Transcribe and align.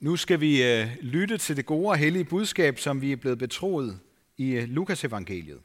Nu 0.00 0.16
skal 0.16 0.40
vi 0.40 0.62
øh, 0.62 0.96
lytte 1.00 1.38
til 1.38 1.56
det 1.56 1.66
gode 1.66 1.88
og 1.88 1.96
hellige 1.96 2.24
budskab, 2.24 2.78
som 2.78 3.00
vi 3.00 3.12
er 3.12 3.16
blevet 3.16 3.38
betroet 3.38 4.00
i 4.36 4.50
øh, 4.50 4.68
Lukas 4.68 5.04
evangeliet. 5.04 5.60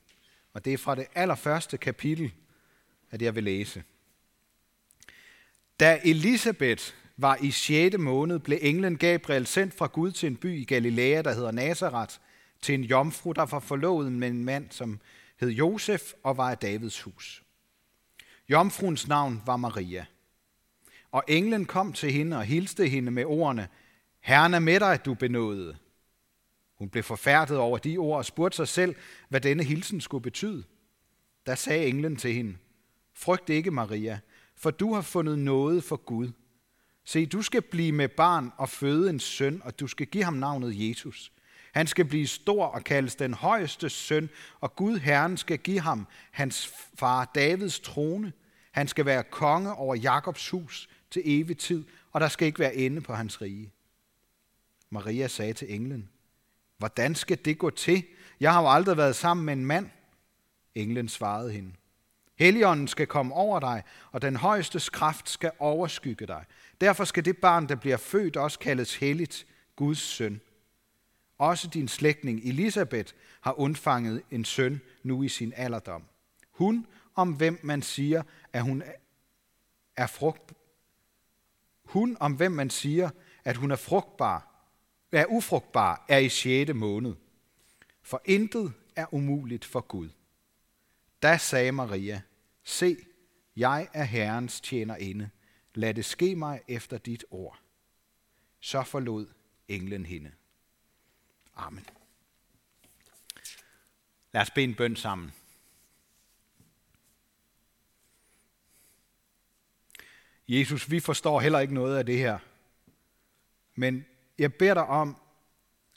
Og 0.54 0.66
det 0.66 0.74
er 0.74 0.78
fra 0.78 0.96
det 0.96 1.06
allerførste 1.16 1.78
kapitel, 1.78 2.32
at 3.10 3.22
jeg 3.22 3.36
vil 3.36 3.44
læse. 3.44 3.84
Da 5.80 6.00
Elisabeth 6.04 6.84
var 7.18 7.38
i 7.42 7.52
6. 7.52 7.98
måned, 7.98 8.40
blev 8.40 8.58
englen 8.62 8.98
Gabriel 8.98 9.48
sendt 9.48 9.74
fra 9.74 9.88
Gud 9.88 10.12
til 10.12 10.28
en 10.28 10.36
by 10.36 10.62
i 10.62 10.64
Galilea, 10.64 11.22
der 11.22 11.34
hedder 11.34 11.52
Nazareth, 11.52 12.16
til 12.62 12.76
en 12.76 12.84
jomfru, 12.84 13.32
der 13.32 13.46
var 13.46 13.60
forlovet 13.60 14.12
med 14.12 14.28
en 14.28 14.46
mand, 14.46 14.72
som 14.72 15.00
hed 15.40 15.50
Josef 15.50 16.14
og 16.24 16.38
var 16.38 16.52
af 16.52 16.58
Davids 16.58 17.02
hus. 17.02 17.44
Jomfruens 18.50 19.08
navn 19.08 19.42
var 19.46 19.58
Maria. 19.58 20.06
Og 21.12 21.24
englen 21.28 21.66
kom 21.66 21.94
til 21.94 22.12
hende 22.12 22.38
og 22.38 22.44
hilste 22.44 22.88
hende 22.88 23.12
med 23.12 23.26
ordene, 23.26 23.68
Herren 24.22 24.54
er 24.54 24.60
med 24.60 24.80
dig, 24.80 25.06
du 25.06 25.14
benåede. 25.14 25.78
Hun 26.78 26.90
blev 26.90 27.04
forfærdet 27.04 27.58
over 27.58 27.78
de 27.78 27.98
ord 27.98 28.18
og 28.18 28.26
spurgte 28.26 28.56
sig 28.56 28.68
selv, 28.68 28.96
hvad 29.30 29.42
denne 29.42 29.64
hilsen 29.64 30.02
skulle 30.02 30.24
betyde. 30.24 30.64
Der 31.46 31.56
sagde 31.56 31.86
englen 31.86 32.16
til 32.16 32.34
hende, 32.34 32.58
Frygt 33.14 33.50
ikke, 33.50 33.72
Maria, 33.72 34.20
for 34.56 34.72
du 34.72 34.94
har 34.94 35.02
fundet 35.02 35.40
noget 35.40 35.84
for 35.84 35.96
Gud. 35.96 36.32
Se, 37.06 37.26
du 37.26 37.42
skal 37.42 37.62
blive 37.62 37.92
med 37.92 38.08
barn 38.08 38.52
og 38.58 38.70
føde 38.70 39.10
en 39.10 39.20
søn, 39.20 39.62
og 39.66 39.80
du 39.80 39.88
skal 39.88 40.08
give 40.08 40.24
ham 40.24 40.34
navnet 40.34 40.90
Jesus. 40.90 41.32
Han 41.74 41.88
skal 41.88 42.06
blive 42.06 42.28
stor 42.28 42.66
og 42.66 42.84
kaldes 42.84 43.16
den 43.16 43.34
højeste 43.34 43.90
søn, 43.90 44.30
og 44.60 44.76
Gud 44.76 44.98
Herren 44.98 45.38
skal 45.38 45.58
give 45.58 45.80
ham 45.80 46.08
hans 46.32 46.74
far 46.96 47.32
Davids 47.36 47.80
trone. 47.80 48.34
Han 48.72 48.88
skal 48.88 49.06
være 49.06 49.24
konge 49.24 49.76
over 49.76 49.96
Jakobs 49.96 50.50
hus 50.50 50.90
til 51.12 51.22
evig 51.26 51.58
tid, 51.58 51.84
og 52.12 52.22
der 52.22 52.28
skal 52.28 52.48
ikke 52.48 52.60
være 52.60 52.76
ende 52.76 53.02
på 53.02 53.14
hans 53.14 53.42
rige. 53.42 53.72
Maria 54.92 55.28
sagde 55.28 55.54
til 55.54 55.76
englen, 55.76 56.10
Hvordan 56.78 57.16
skal 57.16 57.40
det 57.46 57.58
gå 57.58 57.70
til? 57.70 58.04
Jeg 58.40 58.54
har 58.54 58.62
jo 58.62 58.70
aldrig 58.70 58.98
været 58.98 59.16
sammen 59.16 59.46
med 59.46 59.54
en 59.54 59.66
mand. 59.66 59.90
Englen 60.76 61.10
svarede 61.10 61.52
hende, 61.52 61.72
Helligånden 62.36 62.88
skal 62.88 63.08
komme 63.08 63.34
over 63.34 63.60
dig, 63.60 63.84
og 64.12 64.22
den 64.22 64.36
højeste 64.36 64.92
kraft 64.92 65.30
skal 65.30 65.52
overskygge 65.60 66.28
dig. 66.28 66.46
Derfor 66.82 67.04
skal 67.04 67.26
det 67.26 67.38
barn, 67.38 67.70
der 67.70 67.76
bliver 67.76 67.98
født, 67.98 68.38
også 68.38 68.60
kaldes 68.60 68.96
helligt, 68.96 69.48
Guds 69.76 70.00
søn. 70.00 70.42
Også 71.38 71.68
din 71.68 71.88
slægtning 71.88 72.40
Elisabeth 72.44 73.14
har 73.42 73.60
undfanget 73.60 74.22
en 74.32 74.46
søn 74.46 74.82
nu 75.04 75.24
i 75.24 75.28
sin 75.28 75.54
alderdom. 75.56 76.04
Hun, 76.52 76.88
om 77.16 77.34
hvem 77.34 77.60
man 77.64 77.82
siger, 77.82 78.24
at 78.54 78.62
hun 78.64 78.84
er 79.98 80.08
frugt, 80.08 80.54
hun, 81.86 82.18
om 82.20 82.34
hvem 82.34 82.52
man 82.52 82.70
siger, 82.70 83.10
at 83.46 83.58
hun 83.58 83.72
er 83.72 83.76
frugtbar, 83.76 84.51
er 85.12 85.26
ufrugtbar, 85.26 86.06
er 86.10 86.18
i 86.18 86.30
6. 86.30 86.74
måned. 86.74 87.16
For 88.02 88.22
intet 88.26 88.74
er 88.96 89.14
umuligt 89.14 89.66
for 89.66 89.82
Gud. 89.82 90.10
Da 91.22 91.38
sagde 91.38 91.72
Maria, 91.72 92.22
se, 92.64 92.98
jeg 93.56 93.90
er 93.94 94.04
Herrens 94.04 94.62
tjenerinde. 94.62 95.30
Lad 95.74 95.94
det 95.94 96.06
ske 96.06 96.36
mig 96.36 96.62
efter 96.68 96.98
dit 96.98 97.26
ord. 97.30 97.60
Så 98.60 98.84
forlod 98.84 99.28
englen 99.68 100.06
hende. 100.06 100.32
Amen. 101.56 101.86
Lad 104.34 104.42
os 104.42 104.52
bede 104.52 104.64
en 104.66 104.76
bøn 104.76 104.96
sammen. 104.96 105.32
Jesus, 110.48 110.92
vi 110.92 111.00
forstår 111.00 111.40
heller 111.40 111.60
ikke 111.60 111.74
noget 111.74 111.98
af 111.98 112.06
det 112.06 112.18
her. 112.18 112.40
Men 113.76 114.06
jeg 114.42 114.54
beder 114.54 114.74
dig 114.74 114.86
om, 114.86 115.18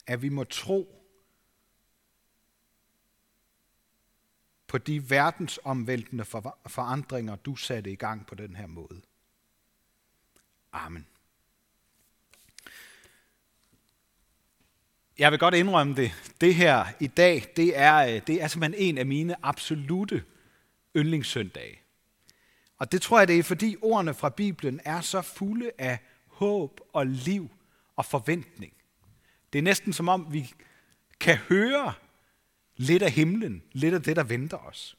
at 0.06 0.22
vi 0.22 0.28
må 0.28 0.44
tro 0.44 1.00
på 4.66 4.78
de 4.78 5.10
verdensomvæltende 5.10 6.24
forandringer, 6.66 7.36
du 7.36 7.56
satte 7.56 7.92
i 7.92 7.96
gang 7.96 8.26
på 8.26 8.34
den 8.34 8.56
her 8.56 8.66
måde. 8.66 9.02
Amen. 10.72 11.06
Jeg 15.18 15.30
vil 15.30 15.38
godt 15.38 15.54
indrømme 15.54 15.94
det. 15.94 16.32
Det 16.40 16.54
her 16.54 16.86
i 17.00 17.06
dag, 17.06 17.52
det 17.56 17.78
er, 17.78 17.96
øh, 17.96 18.22
det 18.26 18.42
er 18.42 18.48
simpelthen 18.48 18.88
en 18.88 18.98
af 18.98 19.06
mine 19.06 19.46
absolute 19.46 20.24
yndlingssøndage. 20.96 21.80
Og 22.78 22.92
det 22.92 23.02
tror 23.02 23.18
jeg, 23.18 23.28
det 23.28 23.38
er, 23.38 23.42
fordi 23.42 23.76
ordene 23.82 24.14
fra 24.14 24.28
Bibelen 24.28 24.80
er 24.84 25.00
så 25.00 25.22
fulde 25.22 25.70
af 25.78 25.98
håb 26.26 26.80
og 26.92 27.06
liv 27.06 27.50
og 27.96 28.04
forventning. 28.04 28.72
Det 29.52 29.58
er 29.58 29.62
næsten 29.62 29.92
som 29.92 30.08
om, 30.08 30.26
vi 30.30 30.54
kan 31.20 31.36
høre 31.36 31.92
lidt 32.76 33.02
af 33.02 33.10
himlen, 33.10 33.62
lidt 33.72 33.94
af 33.94 34.02
det, 34.02 34.16
der 34.16 34.22
venter 34.22 34.56
os. 34.56 34.96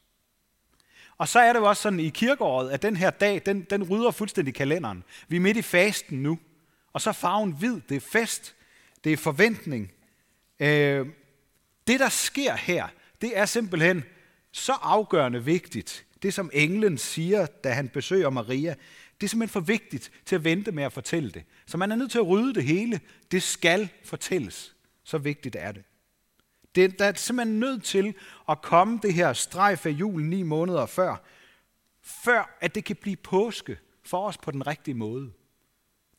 Og 1.18 1.28
så 1.28 1.40
er 1.40 1.54
det 1.54 1.60
jo 1.60 1.66
også 1.66 1.82
sådan 1.82 2.00
i 2.00 2.10
kirkeåret, 2.10 2.70
at 2.72 2.82
den 2.82 2.96
her 2.96 3.10
dag, 3.10 3.42
den, 3.46 3.62
den 3.62 3.84
rydder 3.84 4.12
fuldstændig 4.12 4.54
kalenderen. 4.54 5.04
Vi 5.28 5.36
er 5.36 5.40
midt 5.40 5.58
i 5.58 5.62
fasten 5.62 6.24
nu, 6.24 6.40
og 6.94 7.02
så 7.02 7.10
er 7.10 7.14
farven 7.14 7.52
hvid, 7.52 7.82
det 7.90 7.96
er 7.96 8.02
fest, 8.12 8.56
det 9.04 9.14
er 9.14 9.18
forventning. 9.18 9.92
Øh, 10.60 11.08
det, 11.88 12.00
der 12.00 12.10
sker 12.10 12.56
her, 12.56 12.88
det 13.22 13.38
er 13.38 13.46
simpelthen 13.46 14.04
så 14.52 14.74
afgørende 14.82 15.44
vigtigt. 15.44 16.06
Det, 16.24 16.34
som 16.34 16.50
englen 16.54 16.98
siger, 16.98 17.46
da 17.46 17.72
han 17.72 17.90
besøger 17.90 18.30
Maria, 18.30 18.76
det 19.22 19.28
er 19.28 19.30
simpelthen 19.30 19.54
for 19.54 19.60
vigtigt 19.60 20.12
til 20.26 20.36
at 20.36 20.44
vente 20.44 20.72
med 20.72 20.84
at 20.84 20.94
fortælle 20.94 21.32
det. 21.32 21.44
Så 21.66 21.78
man 21.78 21.92
er 21.92 21.96
nødt 21.96 22.12
til 22.12 22.18
at 22.18 22.28
rydde 22.28 22.54
det 22.54 22.64
hele. 22.64 23.00
Det 23.32 23.44
skal 23.44 23.90
fortælles. 24.04 24.76
Så 25.04 25.18
vigtigt 25.18 25.56
er 25.56 25.72
det. 25.72 25.84
det 26.76 27.00
der 27.00 27.06
er 27.06 27.14
simpelthen 27.14 27.60
nødt 27.60 27.84
til 27.84 28.14
at 28.50 28.62
komme 28.62 29.00
det 29.04 29.14
her 29.14 29.34
strejf 29.34 29.86
af 29.86 29.90
jul 29.90 30.24
ni 30.24 30.44
måneder 30.44 30.86
før, 30.86 31.16
før 32.02 32.58
at 32.62 32.76
det 32.76 32.86
kan 32.86 32.96
blive 32.96 33.16
påske 33.16 33.78
for 34.04 34.28
os 34.28 34.38
på 34.38 34.52
den 34.52 34.68
rigtige 34.68 34.96
måde. 34.96 35.32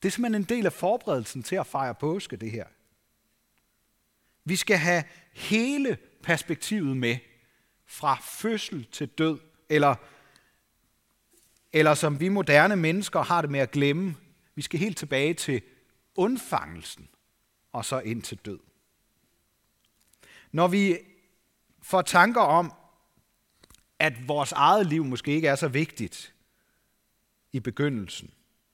Det 0.02 0.08
er 0.08 0.12
simpelthen 0.12 0.42
en 0.42 0.48
del 0.48 0.66
af 0.66 0.72
forberedelsen 0.72 1.42
til 1.42 1.56
at 1.56 1.66
fejre 1.66 1.94
påske, 1.94 2.36
det 2.36 2.50
her. 2.50 2.66
Vi 4.44 4.56
skal 4.56 4.76
have 4.76 5.04
hele 5.32 5.98
perspektivet 6.22 6.96
med, 6.96 7.16
fra 7.86 8.18
fødsel 8.22 8.86
til 8.92 9.08
død, 9.08 9.38
eller 9.68 9.94
eller 11.76 11.94
som 11.94 12.20
vi 12.20 12.28
moderne 12.28 12.76
mennesker 12.76 13.22
har 13.22 13.40
det 13.40 13.50
med 13.50 13.60
at 13.60 13.70
glemme. 13.70 14.16
Vi 14.54 14.62
skal 14.62 14.80
helt 14.80 14.98
tilbage 14.98 15.34
til 15.34 15.62
undfangelsen 16.14 17.08
og 17.72 17.84
så 17.84 17.98
ind 18.00 18.22
til 18.22 18.38
død. 18.38 18.58
Når 20.52 20.68
vi 20.68 20.98
får 21.82 22.02
tanker 22.02 22.40
om, 22.40 22.72
at 23.98 24.28
vores 24.28 24.52
eget 24.52 24.86
liv 24.86 25.04
måske 25.04 25.32
ikke 25.32 25.48
er 25.48 25.54
så 25.54 25.68
vigtigt 25.68 26.34
i 27.52 27.60
begyndelsen, 27.60 28.30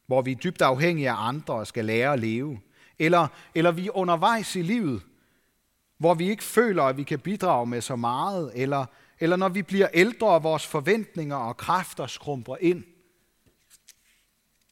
hvor 0.06 0.22
vi 0.22 0.32
er 0.32 0.36
dybt 0.36 0.62
afhængige 0.62 1.10
af 1.10 1.28
andre 1.28 1.54
og 1.54 1.66
skal 1.66 1.84
lære 1.84 2.12
at 2.12 2.20
leve, 2.20 2.60
eller, 2.98 3.28
eller 3.54 3.70
vi 3.70 3.86
er 3.86 3.96
undervejs 3.96 4.56
i 4.56 4.62
livet, 4.62 5.02
hvor 5.98 6.14
vi 6.14 6.30
ikke 6.30 6.44
føler, 6.44 6.82
at 6.82 6.96
vi 6.96 7.02
kan 7.02 7.20
bidrage 7.20 7.66
med 7.66 7.80
så 7.80 7.96
meget, 7.96 8.52
eller, 8.54 8.86
eller 9.22 9.36
når 9.36 9.48
vi 9.48 9.62
bliver 9.62 9.88
ældre, 9.94 10.28
og 10.28 10.42
vores 10.42 10.66
forventninger 10.66 11.36
og 11.36 11.56
kræfter 11.56 12.06
skrumper 12.06 12.56
ind, 12.60 12.84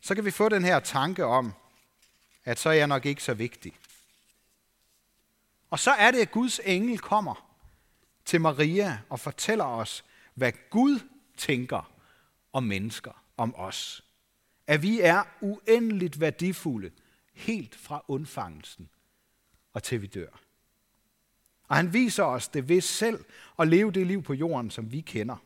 så 0.00 0.14
kan 0.14 0.24
vi 0.24 0.30
få 0.30 0.48
den 0.48 0.64
her 0.64 0.80
tanke 0.80 1.24
om, 1.24 1.52
at 2.44 2.58
så 2.58 2.68
er 2.68 2.72
jeg 2.72 2.86
nok 2.86 3.06
ikke 3.06 3.22
så 3.22 3.34
vigtig. 3.34 3.72
Og 5.70 5.78
så 5.78 5.90
er 5.90 6.10
det, 6.10 6.18
at 6.18 6.30
Guds 6.30 6.60
engel 6.64 6.98
kommer 6.98 7.54
til 8.24 8.40
Maria 8.40 9.00
og 9.08 9.20
fortæller 9.20 9.64
os, 9.64 10.04
hvad 10.34 10.52
Gud 10.70 11.00
tænker 11.36 11.92
om 12.52 12.62
mennesker, 12.62 13.24
om 13.36 13.54
os. 13.56 14.04
At 14.66 14.82
vi 14.82 15.00
er 15.00 15.22
uendeligt 15.40 16.20
værdifulde, 16.20 16.90
helt 17.32 17.76
fra 17.76 18.04
undfangelsen 18.08 18.88
og 19.72 19.82
til 19.82 20.02
vi 20.02 20.06
dør. 20.06 20.40
Og 21.70 21.76
han 21.76 21.92
viser 21.92 22.24
os 22.24 22.48
det 22.48 22.68
ved 22.68 22.80
selv 22.80 23.24
at 23.58 23.68
leve 23.68 23.92
det 23.92 24.06
liv 24.06 24.22
på 24.22 24.34
jorden, 24.34 24.70
som 24.70 24.92
vi 24.92 25.00
kender. 25.00 25.36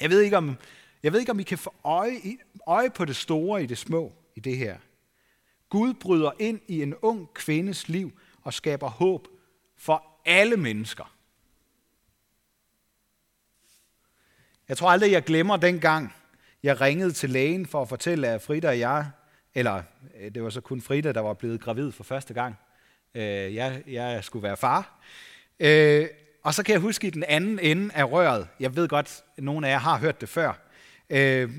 Jeg 0.00 0.10
ved 0.10 0.20
ikke, 0.20 0.36
om, 0.36 0.56
jeg 1.02 1.12
ved 1.12 1.20
ikke, 1.20 1.32
om 1.32 1.40
I 1.40 1.42
kan 1.42 1.58
få 1.58 1.74
øje, 1.84 2.20
øje 2.66 2.90
på 2.90 3.04
det 3.04 3.16
store 3.16 3.62
i 3.62 3.66
det 3.66 3.78
små 3.78 4.12
i 4.34 4.40
det 4.40 4.56
her. 4.56 4.78
Gud 5.68 5.94
bryder 5.94 6.32
ind 6.38 6.60
i 6.68 6.82
en 6.82 6.94
ung 6.94 7.34
kvindes 7.34 7.88
liv 7.88 8.12
og 8.42 8.54
skaber 8.54 8.88
håb 8.88 9.28
for 9.76 10.20
alle 10.24 10.56
mennesker. 10.56 11.14
Jeg 14.68 14.76
tror 14.76 14.90
aldrig, 14.90 15.12
jeg 15.12 15.24
glemmer 15.24 15.56
dengang, 15.56 16.14
jeg 16.62 16.80
ringede 16.80 17.12
til 17.12 17.30
lægen 17.30 17.66
for 17.66 17.82
at 17.82 17.88
fortælle, 17.88 18.28
at 18.28 18.42
Frida 18.42 18.68
og 18.68 18.78
jeg, 18.78 19.10
eller 19.54 19.82
øh, 20.20 20.34
det 20.34 20.42
var 20.42 20.50
så 20.50 20.60
kun 20.60 20.80
Frida, 20.80 21.12
der 21.12 21.20
var 21.20 21.34
blevet 21.34 21.60
gravid 21.60 21.92
for 21.92 22.04
første 22.04 22.34
gang. 22.34 22.56
Øh, 23.14 23.54
jeg, 23.54 23.82
jeg 23.86 24.24
skulle 24.24 24.42
være 24.42 24.56
far. 24.56 25.00
Øh, 25.60 26.08
og 26.42 26.54
så 26.54 26.62
kan 26.62 26.72
jeg 26.72 26.80
huske 26.80 27.06
i 27.06 27.10
den 27.10 27.24
anden 27.24 27.58
ende 27.58 27.94
af 27.94 28.10
røret, 28.10 28.48
jeg 28.60 28.76
ved 28.76 28.88
godt, 28.88 29.22
at 29.36 29.44
nogle 29.44 29.68
af 29.68 29.70
jer 29.70 29.78
har 29.78 29.98
hørt 29.98 30.20
det 30.20 30.28
før, 30.28 30.52
øh, 31.10 31.50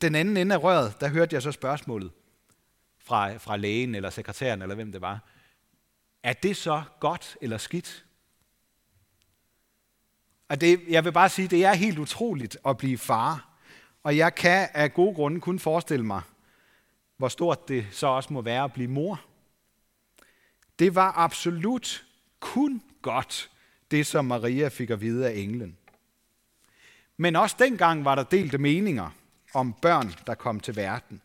den 0.00 0.14
anden 0.14 0.36
ende 0.36 0.54
af 0.54 0.62
røret, 0.62 1.00
der 1.00 1.08
hørte 1.08 1.34
jeg 1.34 1.42
så 1.42 1.52
spørgsmålet. 1.52 2.10
fra, 3.06 3.36
fra 3.36 3.56
lægen 3.56 3.94
eller 3.94 4.10
sekretæren 4.10 4.62
eller 4.62 4.74
hvem 4.74 4.92
det 4.92 5.00
var. 5.00 5.20
Er 6.22 6.32
det 6.32 6.56
så 6.56 6.82
godt 7.00 7.36
eller 7.40 7.58
skidt? 7.58 8.04
Og 10.48 10.60
det, 10.60 10.80
jeg 10.88 11.04
vil 11.04 11.12
bare 11.12 11.28
sige, 11.28 11.48
det 11.48 11.64
er 11.64 11.74
helt 11.74 11.98
utroligt 11.98 12.56
at 12.66 12.76
blive 12.76 12.98
far. 12.98 13.48
Og 14.02 14.16
jeg 14.16 14.34
kan 14.34 14.68
af 14.74 14.94
gode 14.94 15.14
grunde 15.14 15.40
kun 15.40 15.58
forestille 15.58 16.06
mig, 16.06 16.22
hvor 17.16 17.28
stort 17.28 17.68
det 17.68 17.86
så 17.90 18.06
også 18.06 18.32
må 18.32 18.42
være 18.42 18.64
at 18.64 18.72
blive 18.72 18.88
mor. 18.88 19.20
Det 20.78 20.94
var 20.94 21.12
absolut 21.12 22.06
kun 22.40 22.82
godt, 23.02 23.50
det 23.90 24.06
som 24.06 24.24
Maria 24.24 24.68
fik 24.68 24.90
at 24.90 25.00
vide 25.00 25.28
af 25.28 25.34
englen. 25.36 25.76
Men 27.16 27.36
også 27.36 27.56
dengang 27.58 28.04
var 28.04 28.14
der 28.14 28.24
delte 28.24 28.58
meninger 28.58 29.10
om 29.54 29.72
børn, 29.72 30.14
der 30.26 30.34
kom 30.34 30.60
til 30.60 30.76
verden. 30.76 31.22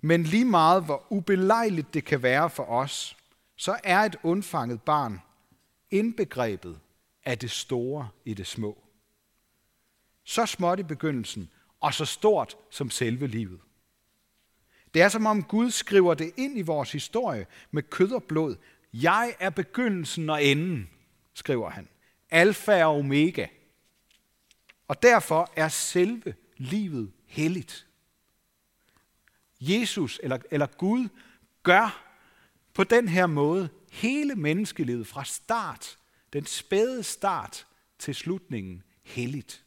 Men 0.00 0.22
lige 0.22 0.44
meget 0.44 0.84
hvor 0.84 1.06
ubelejligt 1.10 1.94
det 1.94 2.04
kan 2.04 2.22
være 2.22 2.50
for 2.50 2.64
os, 2.64 3.16
så 3.56 3.76
er 3.84 3.98
et 3.98 4.16
undfanget 4.22 4.82
barn 4.82 5.20
indbegrebet 5.90 6.80
af 7.24 7.38
det 7.38 7.50
store 7.50 8.08
i 8.24 8.34
det 8.34 8.46
små. 8.46 8.82
Så 10.24 10.46
småt 10.46 10.78
i 10.78 10.82
begyndelsen, 10.82 11.50
og 11.80 11.94
så 11.94 12.04
stort 12.04 12.56
som 12.70 12.90
selve 12.90 13.26
livet. 13.26 13.60
Det 14.96 15.02
er 15.02 15.08
som 15.08 15.26
om 15.26 15.42
Gud 15.42 15.70
skriver 15.70 16.14
det 16.14 16.32
ind 16.36 16.58
i 16.58 16.62
vores 16.62 16.92
historie 16.92 17.46
med 17.70 17.82
kød 17.82 18.12
og 18.12 18.22
blod. 18.22 18.56
Jeg 18.92 19.34
er 19.38 19.50
begyndelsen 19.50 20.30
og 20.30 20.44
enden, 20.44 20.90
skriver 21.34 21.70
han. 21.70 21.88
Alfa 22.30 22.84
og 22.84 22.96
omega. 22.96 23.46
Og 24.88 25.02
derfor 25.02 25.52
er 25.56 25.68
selve 25.68 26.34
livet 26.56 27.12
helligt. 27.26 27.86
Jesus 29.60 30.20
eller, 30.22 30.38
eller 30.50 30.66
Gud 30.66 31.08
gør 31.62 32.04
på 32.74 32.84
den 32.84 33.08
her 33.08 33.26
måde 33.26 33.68
hele 33.92 34.34
menneskelivet 34.34 35.06
fra 35.06 35.24
start, 35.24 35.98
den 36.32 36.46
spæde 36.46 37.02
start 37.02 37.66
til 37.98 38.14
slutningen, 38.14 38.82
helligt. 39.02 39.64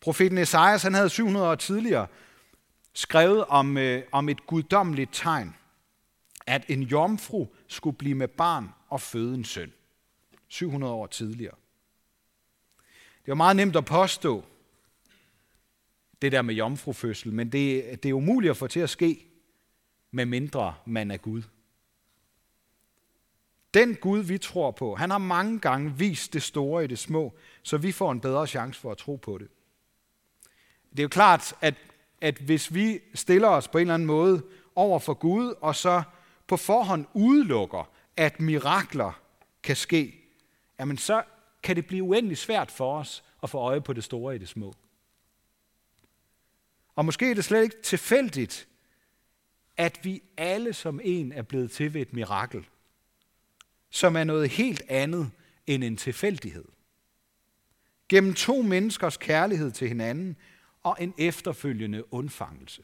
Profeten 0.00 0.38
Esajas 0.38 0.82
han 0.82 0.94
havde 0.94 1.10
700 1.10 1.48
år 1.48 1.54
tidligere 1.54 2.06
skrevet 2.92 3.44
om, 3.44 3.78
øh, 3.78 4.02
om 4.12 4.28
et 4.28 4.46
guddommeligt 4.46 5.10
tegn, 5.12 5.56
at 6.46 6.64
en 6.68 6.82
jomfru 6.82 7.46
skulle 7.66 7.96
blive 7.96 8.14
med 8.14 8.28
barn 8.28 8.68
og 8.88 9.00
føde 9.00 9.34
en 9.34 9.44
søn. 9.44 9.72
700 10.48 10.92
år 10.92 11.06
tidligere. 11.06 11.54
Det 13.24 13.28
var 13.28 13.34
meget 13.34 13.56
nemt 13.56 13.76
at 13.76 13.84
påstå, 13.84 14.44
det 16.22 16.32
der 16.32 16.42
med 16.42 16.54
jomfrufødsel, 16.54 17.32
men 17.32 17.52
det, 17.52 18.02
det 18.02 18.08
er 18.08 18.12
umuligt 18.12 18.50
at 18.50 18.56
få 18.56 18.66
til 18.66 18.80
at 18.80 18.90
ske, 18.90 19.26
med 20.10 20.26
mindre 20.26 20.74
man 20.86 21.10
er 21.10 21.16
Gud. 21.16 21.42
Den 23.74 23.94
Gud, 23.94 24.20
vi 24.22 24.38
tror 24.38 24.70
på, 24.70 24.94
han 24.94 25.10
har 25.10 25.18
mange 25.18 25.58
gange 25.58 25.98
vist 25.98 26.32
det 26.32 26.42
store 26.42 26.84
i 26.84 26.86
det 26.86 26.98
små, 26.98 27.34
så 27.62 27.78
vi 27.78 27.92
får 27.92 28.12
en 28.12 28.20
bedre 28.20 28.46
chance 28.46 28.80
for 28.80 28.90
at 28.90 28.98
tro 28.98 29.16
på 29.16 29.38
det. 29.38 29.48
Det 30.90 30.98
er 30.98 31.02
jo 31.02 31.08
klart, 31.08 31.54
at, 31.60 31.74
at 32.20 32.38
hvis 32.38 32.74
vi 32.74 33.00
stiller 33.14 33.48
os 33.48 33.68
på 33.68 33.78
en 33.78 33.82
eller 33.82 33.94
anden 33.94 34.06
måde 34.06 34.42
over 34.74 34.98
for 34.98 35.14
Gud, 35.14 35.54
og 35.60 35.76
så 35.76 36.02
på 36.46 36.56
forhånd 36.56 37.06
udelukker, 37.14 37.90
at 38.16 38.40
mirakler 38.40 39.20
kan 39.62 39.76
ske, 39.76 40.14
jamen 40.80 40.98
så 40.98 41.22
kan 41.62 41.76
det 41.76 41.86
blive 41.86 42.02
uendelig 42.02 42.38
svært 42.38 42.70
for 42.70 42.98
os 42.98 43.24
at 43.42 43.50
få 43.50 43.58
øje 43.58 43.80
på 43.80 43.92
det 43.92 44.04
store 44.04 44.34
i 44.34 44.38
det 44.38 44.48
små. 44.48 44.74
Og 46.94 47.04
måske 47.04 47.30
er 47.30 47.34
det 47.34 47.44
slet 47.44 47.62
ikke 47.62 47.82
tilfældigt, 47.82 48.68
at 49.76 50.00
vi 50.02 50.22
alle 50.36 50.72
som 50.72 51.00
en 51.04 51.32
er 51.32 51.42
blevet 51.42 51.70
til 51.70 51.94
ved 51.94 52.00
et 52.00 52.12
mirakel, 52.12 52.66
som 53.90 54.16
er 54.16 54.24
noget 54.24 54.50
helt 54.50 54.82
andet 54.88 55.30
end 55.66 55.84
en 55.84 55.96
tilfældighed. 55.96 56.64
Gennem 58.08 58.34
to 58.34 58.62
menneskers 58.62 59.16
kærlighed 59.16 59.70
til 59.70 59.88
hinanden 59.88 60.36
og 60.82 60.96
en 61.00 61.14
efterfølgende 61.18 62.14
undfangelse. 62.14 62.82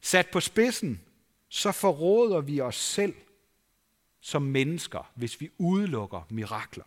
Sat 0.00 0.28
på 0.32 0.40
spidsen, 0.40 1.00
så 1.48 1.72
forråder 1.72 2.40
vi 2.40 2.60
os 2.60 2.76
selv 2.76 3.14
som 4.20 4.42
mennesker, 4.42 5.10
hvis 5.14 5.40
vi 5.40 5.50
udelukker 5.58 6.26
mirakler. 6.30 6.84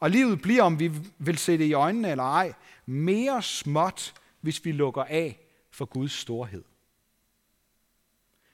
Og 0.00 0.10
livet 0.10 0.42
bliver, 0.42 0.62
om 0.62 0.78
vi 0.78 0.92
vil 1.18 1.38
se 1.38 1.58
det 1.58 1.64
i 1.64 1.72
øjnene 1.72 2.10
eller 2.10 2.24
ej, 2.24 2.52
mere 2.86 3.42
småt, 3.42 4.14
hvis 4.40 4.64
vi 4.64 4.72
lukker 4.72 5.04
af 5.04 5.40
for 5.70 5.84
Guds 5.84 6.12
storhed. 6.12 6.64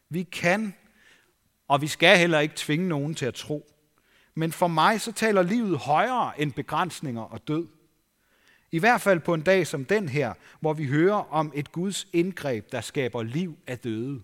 Vi 0.09 0.23
kan, 0.23 0.75
og 1.69 1.81
vi 1.81 1.87
skal 1.87 2.19
heller 2.19 2.39
ikke 2.39 2.55
tvinge 2.57 2.89
nogen 2.89 3.15
til 3.15 3.27
at 3.27 3.35
tro. 3.35 3.73
Men 4.35 4.53
for 4.53 4.67
mig 4.67 5.01
så 5.01 5.13
taler 5.13 5.43
livet 5.43 5.79
højere 5.79 6.41
end 6.41 6.53
begrænsninger 6.53 7.23
og 7.23 7.49
død. 7.49 7.69
I 8.77 8.79
hvert 8.79 9.01
fald 9.01 9.21
på 9.21 9.35
en 9.35 9.43
dag 9.43 9.67
som 9.67 9.85
den 9.85 10.09
her, 10.09 10.35
hvor 10.61 10.73
vi 10.73 10.87
hører 10.87 11.33
om 11.33 11.53
et 11.55 11.73
Guds 11.73 12.09
indgreb, 12.13 12.73
der 12.73 12.81
skaber 12.81 13.23
liv 13.23 13.59
af 13.67 13.79
døde. 13.79 14.23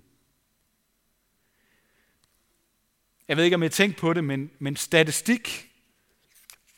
Jeg 3.28 3.36
ved 3.36 3.44
ikke, 3.44 3.54
om 3.54 3.62
jeg 3.62 3.72
tænkt 3.72 3.96
på 3.96 4.12
det, 4.12 4.24
men, 4.24 4.50
men 4.58 4.76
statistik 4.76 5.70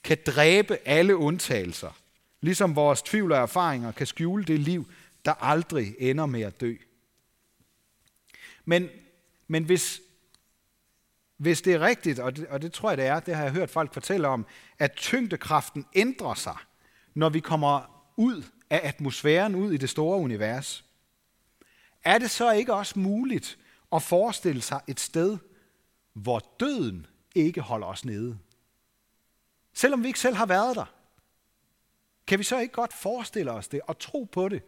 kan 0.04 0.18
dræbe 0.26 0.78
alle 0.84 1.16
undtagelser, 1.16 1.90
ligesom 2.40 2.76
vores 2.76 3.02
tvivl 3.02 3.32
og 3.32 3.38
erfaringer 3.38 3.92
kan 3.92 4.06
skjule 4.06 4.44
det 4.44 4.60
liv, 4.60 4.86
der 5.24 5.32
aldrig 5.32 5.94
ender 5.98 6.26
med 6.26 6.42
at 6.42 6.60
dø. 6.60 6.74
Men, 8.64 8.88
men 9.48 9.64
hvis, 9.64 10.00
hvis 11.36 11.62
det 11.62 11.74
er 11.74 11.80
rigtigt, 11.80 12.18
og 12.18 12.36
det, 12.36 12.46
og 12.46 12.62
det 12.62 12.72
tror 12.72 12.90
jeg 12.90 12.98
det 12.98 13.06
er, 13.06 13.20
det 13.20 13.34
har 13.34 13.42
jeg 13.42 13.52
hørt 13.52 13.70
folk 13.70 13.92
fortælle 13.92 14.28
om, 14.28 14.46
at 14.78 14.92
tyngdekraften 14.92 15.86
ændrer 15.94 16.34
sig, 16.34 16.56
når 17.14 17.28
vi 17.28 17.40
kommer 17.40 18.04
ud 18.16 18.42
af 18.70 18.80
atmosfæren, 18.84 19.54
ud 19.54 19.72
i 19.72 19.76
det 19.76 19.90
store 19.90 20.18
univers, 20.18 20.84
er 22.04 22.18
det 22.18 22.30
så 22.30 22.52
ikke 22.52 22.74
også 22.74 22.98
muligt 22.98 23.58
at 23.92 24.02
forestille 24.02 24.60
sig 24.60 24.80
et 24.86 25.00
sted, 25.00 25.38
hvor 26.12 26.42
døden 26.60 27.06
ikke 27.34 27.60
holder 27.60 27.86
os 27.86 28.04
nede? 28.04 28.38
Selvom 29.72 30.02
vi 30.02 30.06
ikke 30.06 30.20
selv 30.20 30.36
har 30.36 30.46
været 30.46 30.76
der. 30.76 30.94
Kan 32.26 32.38
vi 32.38 32.44
så 32.44 32.58
ikke 32.58 32.74
godt 32.74 32.92
forestille 32.92 33.52
os 33.52 33.68
det 33.68 33.80
og 33.86 33.98
tro 33.98 34.24
på 34.24 34.48
det, 34.48 34.62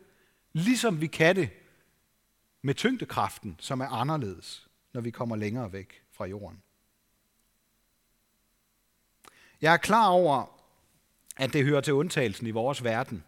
ligesom 0.52 1.00
vi 1.00 1.06
kan 1.06 1.36
det 1.36 1.50
med 2.62 2.74
tyngdekraften, 2.74 3.56
som 3.58 3.80
er 3.80 3.88
anderledes, 3.88 4.68
når 4.92 5.00
vi 5.00 5.10
kommer 5.10 5.36
længere 5.36 5.72
væk 5.72 6.02
fra 6.12 6.24
jorden? 6.24 6.62
Jeg 9.60 9.72
er 9.72 9.76
klar 9.76 10.08
over, 10.08 10.55
at 11.36 11.52
det 11.52 11.64
hører 11.64 11.80
til 11.80 11.92
undtagelsen 11.92 12.46
i 12.46 12.50
vores 12.50 12.84
verden. 12.84 13.24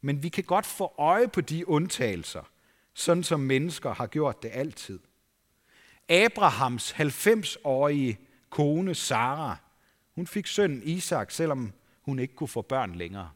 Men 0.00 0.22
vi 0.22 0.28
kan 0.28 0.44
godt 0.44 0.66
få 0.66 0.94
øje 0.98 1.28
på 1.28 1.40
de 1.40 1.68
undtagelser, 1.68 2.42
sådan 2.94 3.24
som 3.24 3.40
mennesker 3.40 3.94
har 3.94 4.06
gjort 4.06 4.42
det 4.42 4.50
altid. 4.54 4.98
Abrahams 6.08 6.92
90-årige 6.92 8.18
kone 8.50 8.94
Sara 8.94 9.56
hun 10.16 10.26
fik 10.26 10.46
sønnen 10.46 10.82
Isak, 10.82 11.30
selvom 11.30 11.72
hun 12.02 12.18
ikke 12.18 12.34
kunne 12.34 12.48
få 12.48 12.62
børn 12.62 12.94
længere. 12.94 13.30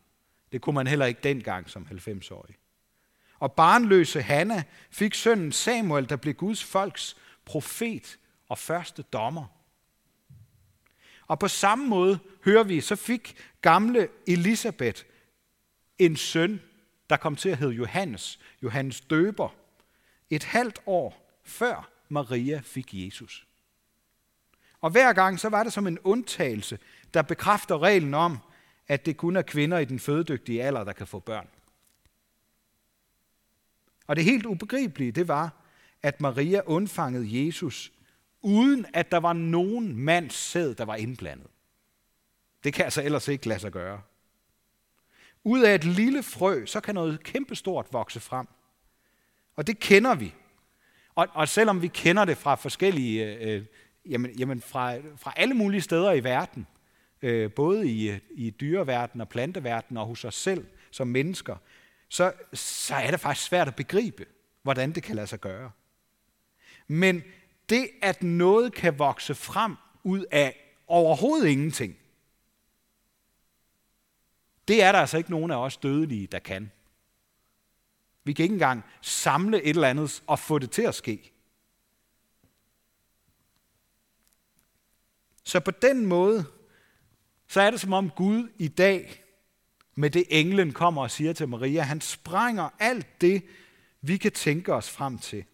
Det 0.52 0.60
kunne 0.60 0.74
man 0.74 0.86
heller 0.86 1.06
ikke 1.06 1.20
dengang 1.22 1.70
som 1.70 1.86
90-årig. 1.90 2.56
Og 3.38 3.52
barnløse 3.52 4.22
Hanna 4.22 4.62
fik 4.90 5.14
sønnen 5.14 5.52
Samuel, 5.52 6.08
der 6.08 6.16
blev 6.16 6.34
Guds 6.34 6.64
folks 6.64 7.16
profet 7.44 8.18
og 8.48 8.58
første 8.58 9.02
dommer. 9.02 9.46
Og 11.30 11.38
på 11.38 11.48
samme 11.48 11.86
måde 11.86 12.18
hører 12.44 12.62
vi, 12.62 12.80
så 12.80 12.96
fik 12.96 13.36
gamle 13.62 14.08
Elisabeth 14.26 15.02
en 15.98 16.16
søn, 16.16 16.60
der 17.10 17.16
kom 17.16 17.36
til 17.36 17.48
at 17.48 17.58
hedde 17.58 17.72
Johannes, 17.72 18.40
Johannes 18.62 19.00
døber, 19.00 19.48
et 20.30 20.44
halvt 20.44 20.80
år 20.86 21.40
før 21.44 21.90
Maria 22.08 22.60
fik 22.64 22.88
Jesus. 22.92 23.46
Og 24.80 24.90
hver 24.90 25.12
gang 25.12 25.40
så 25.40 25.48
var 25.48 25.62
det 25.62 25.72
som 25.72 25.86
en 25.86 25.98
undtagelse, 25.98 26.78
der 27.14 27.22
bekræfter 27.22 27.82
reglen 27.82 28.14
om, 28.14 28.38
at 28.88 29.06
det 29.06 29.16
kun 29.16 29.36
er 29.36 29.42
kvinder 29.42 29.78
i 29.78 29.84
den 29.84 29.98
fødedygtige 29.98 30.62
alder, 30.62 30.84
der 30.84 30.92
kan 30.92 31.06
få 31.06 31.18
børn. 31.18 31.48
Og 34.06 34.16
det 34.16 34.24
helt 34.24 34.46
ubegribelige, 34.46 35.12
det 35.12 35.28
var, 35.28 35.52
at 36.02 36.20
Maria 36.20 36.60
undfangede 36.66 37.46
Jesus, 37.46 37.92
uden 38.42 38.86
at 38.94 39.10
der 39.12 39.18
var 39.18 39.32
nogen 39.32 39.96
mands 39.96 40.34
sæd, 40.34 40.74
der 40.74 40.84
var 40.84 40.96
indblandet. 40.96 41.46
Det 42.64 42.74
kan 42.74 42.84
altså 42.84 43.02
ellers 43.02 43.28
ikke 43.28 43.48
lade 43.48 43.60
sig 43.60 43.72
gøre. 43.72 44.00
Ud 45.44 45.62
af 45.62 45.74
et 45.74 45.84
lille 45.84 46.22
frø, 46.22 46.66
så 46.66 46.80
kan 46.80 46.94
noget 46.94 47.22
kæmpestort 47.22 47.86
vokse 47.92 48.20
frem. 48.20 48.46
Og 49.56 49.66
det 49.66 49.78
kender 49.78 50.14
vi. 50.14 50.34
Og, 51.14 51.28
og 51.32 51.48
selvom 51.48 51.82
vi 51.82 51.88
kender 51.88 52.24
det 52.24 52.36
fra 52.36 52.54
forskellige 52.54 53.36
øh, 53.36 53.56
øh 53.56 53.64
Jamen, 54.04 54.30
jamen 54.30 54.60
fra, 54.60 54.96
fra 55.16 55.32
alle 55.36 55.54
mulige 55.54 55.80
steder 55.80 56.12
i 56.12 56.24
verden, 56.24 56.66
øh, 57.22 57.52
både 57.52 57.88
i, 57.88 58.18
i 58.30 58.50
dyreverdenen 58.50 59.20
og 59.20 59.28
planteverdenen 59.28 59.96
og 59.96 60.06
hos 60.06 60.24
os 60.24 60.34
selv 60.34 60.66
som 60.90 61.08
mennesker, 61.08 61.56
så, 62.08 62.32
så 62.52 62.94
er 62.94 63.10
det 63.10 63.20
faktisk 63.20 63.46
svært 63.46 63.68
at 63.68 63.76
begribe, 63.76 64.26
hvordan 64.62 64.92
det 64.92 65.02
kan 65.02 65.16
lade 65.16 65.26
sig 65.26 65.40
gøre. 65.40 65.70
Men 66.86 67.22
det, 67.70 67.90
at 68.02 68.22
noget 68.22 68.74
kan 68.74 68.98
vokse 68.98 69.34
frem 69.34 69.76
ud 70.04 70.24
af 70.30 70.76
overhovedet 70.86 71.48
ingenting, 71.48 71.96
det 74.68 74.82
er 74.82 74.92
der 74.92 74.98
altså 74.98 75.18
ikke 75.18 75.30
nogen 75.30 75.50
af 75.50 75.56
os 75.56 75.76
dødelige, 75.76 76.26
der 76.26 76.38
kan. 76.38 76.70
Vi 78.24 78.32
kan 78.32 78.42
ikke 78.42 78.52
engang 78.52 78.84
samle 79.02 79.62
et 79.62 79.68
eller 79.68 79.88
andet 79.88 80.22
og 80.26 80.38
få 80.38 80.58
det 80.58 80.70
til 80.70 80.82
at 80.82 80.94
ske. 80.94 81.32
Så 85.44 85.60
på 85.60 85.70
den 85.70 86.06
måde, 86.06 86.44
så 87.46 87.60
er 87.60 87.70
det 87.70 87.80
som 87.80 87.92
om 87.92 88.10
Gud 88.10 88.48
i 88.58 88.68
dag, 88.68 89.24
med 89.94 90.10
det 90.10 90.24
englen 90.28 90.72
kommer 90.72 91.02
og 91.02 91.10
siger 91.10 91.32
til 91.32 91.48
Maria, 91.48 91.82
han 91.82 92.00
sprænger 92.00 92.68
alt 92.78 93.20
det, 93.20 93.42
vi 94.00 94.16
kan 94.16 94.32
tænke 94.32 94.74
os 94.74 94.90
frem 94.90 95.18
til. 95.18 95.44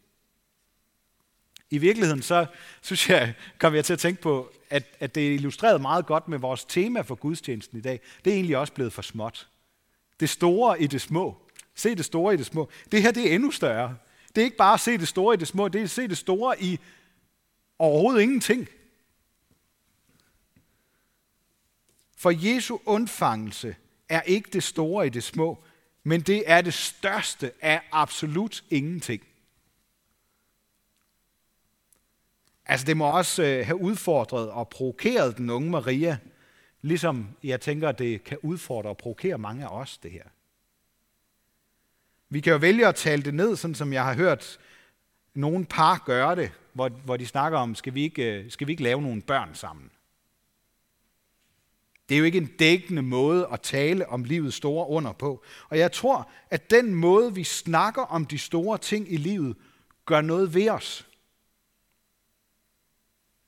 I 1.71 1.79
virkeligheden 1.79 2.23
så 2.23 2.47
synes 2.83 3.09
jeg, 3.09 3.35
kom 3.59 3.75
jeg 3.75 3.85
til 3.85 3.93
at 3.93 3.99
tænke 3.99 4.23
på, 4.23 4.53
at, 4.71 4.85
at 5.01 5.15
det 5.15 5.29
er 5.29 5.35
illustreret 5.35 5.81
meget 5.81 6.07
godt 6.07 6.29
med 6.29 6.39
vores 6.39 6.65
tema 6.65 7.01
for 7.01 7.15
gudstjenesten 7.15 7.79
i 7.79 7.81
dag. 7.81 8.01
Det 8.25 8.31
er 8.31 8.35
egentlig 8.35 8.57
også 8.57 8.73
blevet 8.73 8.93
for 8.93 9.03
småt. 9.03 9.49
Det 10.21 10.31
store 10.31 10.83
i 10.83 10.87
det 10.87 11.01
små. 11.01 11.37
Se 11.75 11.95
det 11.95 12.05
store 12.05 12.35
i 12.35 12.37
det 12.37 12.47
små. 12.47 12.69
Det 12.93 13.03
her 13.03 13.11
det 13.11 13.31
er 13.31 13.35
endnu 13.35 13.51
større. 13.51 13.97
Det 14.35 14.41
er 14.41 14.45
ikke 14.45 14.57
bare 14.57 14.75
at 14.75 14.81
se 14.81 14.99
det 14.99 15.09
store 15.09 15.35
i 15.35 15.37
det 15.37 15.49
små, 15.49 15.69
det 15.69 15.79
er 15.79 15.85
at 15.85 15.91
se 15.91 16.09
det 16.09 16.19
store 16.19 16.63
i 16.63 16.81
overhovedet 17.79 18.23
ingenting. 18.23 18.69
For 22.17 22.31
Jesu 22.31 22.79
undfangelse 22.85 23.77
er 24.09 24.23
ikke 24.23 24.51
det 24.53 24.63
store 24.63 25.07
i 25.07 25.11
det 25.11 25.25
små, 25.25 25.65
men 26.03 26.21
det 26.21 26.43
er 26.47 26.61
det 26.61 26.75
største 26.75 27.53
af 27.61 27.83
absolut 27.93 28.65
ingenting. 28.71 29.23
Altså 32.67 32.87
det 32.87 32.97
må 32.97 33.11
også 33.11 33.43
øh, 33.43 33.67
have 33.67 33.81
udfordret 33.81 34.51
og 34.51 34.69
provokeret 34.69 35.37
den 35.37 35.51
unge 35.51 35.71
Maria, 35.71 36.19
ligesom 36.83 37.29
jeg 37.43 37.61
tænker, 37.61 37.93
det 37.93 38.25
kan 38.25 38.39
udfordre 38.43 38.91
og 38.91 38.97
provokere 38.97 39.39
mange 39.39 39.65
af 39.65 39.81
os, 39.81 39.99
det 39.99 40.11
her. 40.11 40.25
Vi 42.29 42.41
kan 42.41 42.53
jo 42.53 42.59
vælge 42.59 42.87
at 42.87 42.95
tale 42.95 43.23
det 43.23 43.35
ned, 43.35 43.57
sådan 43.57 43.75
som 43.75 43.93
jeg 43.93 44.05
har 44.05 44.15
hørt 44.15 44.59
nogle 45.35 45.65
par 45.65 46.03
gøre 46.07 46.37
det, 46.37 46.53
hvor, 46.73 46.89
hvor 46.89 47.17
de 47.17 47.27
snakker 47.27 47.59
om, 47.59 47.75
skal 47.75 47.95
vi, 47.95 48.03
ikke, 48.03 48.33
øh, 48.33 48.51
skal 48.51 48.67
vi 48.67 48.73
ikke 48.73 48.83
lave 48.83 49.03
nogle 49.03 49.23
børn 49.23 49.55
sammen? 49.55 49.91
Det 52.09 52.15
er 52.15 52.19
jo 52.19 52.25
ikke 52.25 52.39
en 52.39 52.53
dækkende 52.59 53.03
måde 53.03 53.49
at 53.53 53.61
tale 53.61 54.09
om 54.09 54.25
livets 54.25 54.57
store 54.57 54.89
under 54.89 55.13
på. 55.13 55.45
Og 55.69 55.79
jeg 55.79 55.93
tror, 55.93 56.31
at 56.51 56.71
den 56.71 56.95
måde, 56.95 57.35
vi 57.35 57.45
snakker 57.45 58.03
om 58.03 58.27
de 58.27 58.39
store 58.39 58.79
ting 58.79 59.13
i 59.13 59.17
livet, 59.17 59.57
gør 60.07 60.21
noget 60.21 60.55
ved 60.55 60.71
os. 60.71 61.06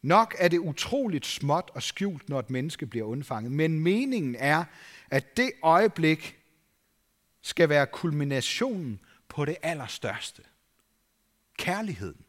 Nok 0.08 0.34
er 0.38 0.48
det 0.48 0.58
utroligt 0.58 1.26
småt 1.26 1.70
og 1.74 1.82
skjult, 1.82 2.28
når 2.28 2.38
et 2.38 2.50
menneske 2.50 2.86
bliver 2.86 3.06
undfanget, 3.06 3.52
men 3.52 3.80
meningen 3.80 4.36
er, 4.38 4.64
at 5.10 5.36
det 5.36 5.52
øjeblik 5.62 6.38
skal 7.42 7.68
være 7.68 7.86
kulminationen 7.86 9.00
på 9.28 9.44
det 9.44 9.56
allerstørste. 9.62 10.42
Kærligheden. 11.58 12.24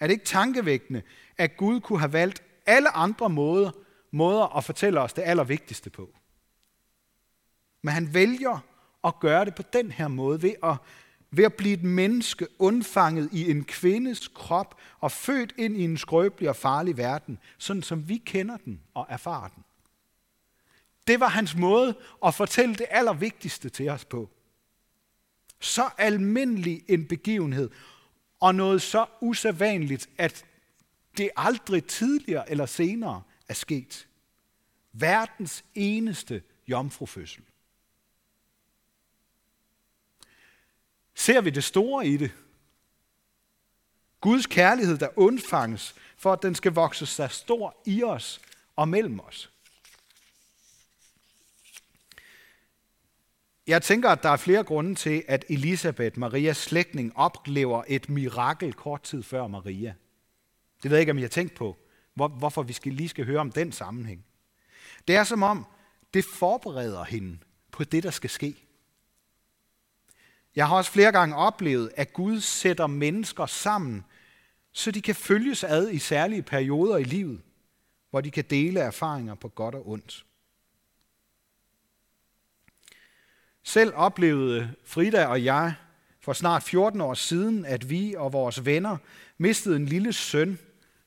Er 0.00 0.06
det 0.06 0.14
ikke 0.14 0.24
tankevækkende, 0.24 1.02
at 1.36 1.56
Gud 1.56 1.80
kunne 1.80 1.98
have 1.98 2.12
valgt 2.12 2.42
alle 2.66 2.96
andre 2.96 3.30
måder, 3.30 3.70
måder 4.10 4.56
at 4.56 4.64
fortælle 4.64 5.00
os 5.00 5.12
det 5.12 5.22
allervigtigste 5.22 5.90
på? 5.90 6.14
Men 7.82 7.94
han 7.94 8.14
vælger 8.14 8.64
at 9.04 9.20
gøre 9.20 9.44
det 9.44 9.54
på 9.54 9.62
den 9.72 9.90
her 9.90 10.08
måde, 10.08 10.42
ved 10.42 10.54
at 10.62 10.76
ved 11.30 11.44
at 11.44 11.54
blive 11.54 11.74
et 11.74 11.82
menneske 11.82 12.46
undfanget 12.58 13.28
i 13.32 13.50
en 13.50 13.64
kvindes 13.64 14.28
krop 14.28 14.80
og 15.00 15.12
født 15.12 15.54
ind 15.56 15.76
i 15.76 15.84
en 15.84 15.96
skrøbelig 15.96 16.48
og 16.48 16.56
farlig 16.56 16.96
verden, 16.96 17.38
sådan 17.58 17.82
som 17.82 18.08
vi 18.08 18.16
kender 18.16 18.56
den 18.56 18.80
og 18.94 19.06
erfarer 19.08 19.48
den. 19.48 19.64
Det 21.06 21.20
var 21.20 21.28
hans 21.28 21.56
måde 21.56 21.96
at 22.24 22.34
fortælle 22.34 22.74
det 22.74 22.86
allervigtigste 22.90 23.68
til 23.68 23.88
os 23.88 24.04
på. 24.04 24.30
Så 25.60 25.90
almindelig 25.98 26.82
en 26.88 27.06
begivenhed, 27.06 27.70
og 28.40 28.54
noget 28.54 28.82
så 28.82 29.06
usædvanligt, 29.20 30.08
at 30.18 30.44
det 31.16 31.30
aldrig 31.36 31.84
tidligere 31.84 32.50
eller 32.50 32.66
senere 32.66 33.22
er 33.48 33.54
sket. 33.54 34.08
Verdens 34.92 35.64
eneste 35.74 36.42
jomfrufødsel. 36.68 37.42
Ser 41.26 41.40
vi 41.40 41.50
det 41.50 41.64
store 41.64 42.06
i 42.06 42.16
det. 42.16 42.30
Guds 44.20 44.46
kærlighed, 44.46 44.98
der 44.98 45.08
undfanges, 45.16 45.94
for 46.16 46.32
at 46.32 46.42
den 46.42 46.54
skal 46.54 46.72
vokse 46.72 47.06
sig 47.06 47.30
stor 47.30 47.76
i 47.86 48.02
os 48.02 48.40
og 48.76 48.88
mellem 48.88 49.20
os. 49.20 49.50
Jeg 53.66 53.82
tænker, 53.82 54.10
at 54.10 54.22
der 54.22 54.28
er 54.28 54.36
flere 54.36 54.64
grunde 54.64 54.94
til, 54.94 55.24
at 55.28 55.44
Elisabeth, 55.48 56.18
Marias 56.18 56.56
slægtning, 56.56 57.12
oplever 57.16 57.82
et 57.88 58.08
mirakel 58.08 58.72
kort 58.72 59.02
tid 59.02 59.22
før 59.22 59.46
Maria. 59.46 59.94
Det 60.82 60.90
ved 60.90 60.98
jeg 60.98 61.00
ikke, 61.00 61.12
om 61.12 61.18
I 61.18 61.22
har 61.22 61.28
tænkt 61.28 61.54
på, 61.54 61.76
hvor, 62.14 62.28
hvorfor 62.28 62.62
vi 62.62 62.72
skal, 62.72 62.92
lige 62.92 63.08
skal 63.08 63.24
høre 63.24 63.40
om 63.40 63.52
den 63.52 63.72
sammenhæng. 63.72 64.24
Det 65.08 65.16
er 65.16 65.24
som 65.24 65.42
om, 65.42 65.66
det 66.14 66.24
forbereder 66.24 67.04
hende 67.04 67.38
på 67.72 67.84
det, 67.84 68.02
der 68.02 68.10
skal 68.10 68.30
ske. 68.30 68.65
Jeg 70.56 70.68
har 70.68 70.76
også 70.76 70.90
flere 70.90 71.12
gange 71.12 71.36
oplevet, 71.36 71.92
at 71.96 72.12
Gud 72.12 72.40
sætter 72.40 72.86
mennesker 72.86 73.46
sammen, 73.46 74.04
så 74.72 74.90
de 74.90 75.02
kan 75.02 75.14
følges 75.14 75.64
ad 75.64 75.90
i 75.90 75.98
særlige 75.98 76.42
perioder 76.42 76.96
i 76.96 77.04
livet, 77.04 77.40
hvor 78.10 78.20
de 78.20 78.30
kan 78.30 78.44
dele 78.50 78.80
erfaringer 78.80 79.34
på 79.34 79.48
godt 79.48 79.74
og 79.74 79.88
ondt. 79.88 80.26
Selv 83.62 83.92
oplevede 83.94 84.74
Frida 84.84 85.26
og 85.26 85.44
jeg 85.44 85.74
for 86.20 86.32
snart 86.32 86.62
14 86.62 87.00
år 87.00 87.14
siden, 87.14 87.64
at 87.64 87.90
vi 87.90 88.14
og 88.14 88.32
vores 88.32 88.64
venner 88.64 88.96
mistede 89.38 89.76
en 89.76 89.86
lille 89.86 90.12
søn 90.12 90.58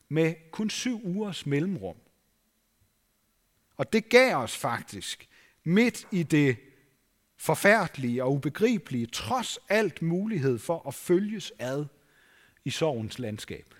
med 0.09 0.33
kun 0.51 0.69
syv 0.69 1.01
ugers 1.03 1.45
mellemrum. 1.45 1.95
Og 3.77 3.93
det 3.93 4.09
gav 4.09 4.35
os 4.35 4.57
faktisk 4.57 5.29
midt 5.63 6.07
i 6.11 6.23
det 6.23 6.57
forfærdelige 7.39 8.23
og 8.23 8.33
ubegribelige, 8.33 9.05
trods 9.05 9.59
alt 9.69 10.01
mulighed 10.01 10.59
for 10.59 10.87
at 10.87 10.93
følges 10.93 11.53
ad 11.59 11.85
i 12.65 12.69
sorgens 12.69 13.19
landskab. 13.19 13.75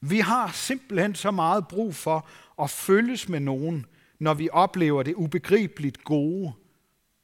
Vi 0.00 0.18
har 0.18 0.52
simpelthen 0.52 1.14
så 1.14 1.30
meget 1.30 1.68
brug 1.68 1.94
for 1.94 2.28
at 2.62 2.70
følges 2.70 3.28
med 3.28 3.40
nogen, 3.40 3.86
når 4.18 4.34
vi 4.34 4.48
oplever 4.52 5.02
det 5.02 5.14
ubegribeligt 5.14 6.04
gode 6.04 6.52